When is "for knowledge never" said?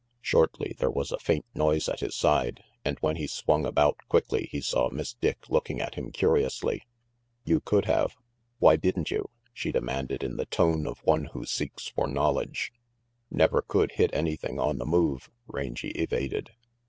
11.89-13.61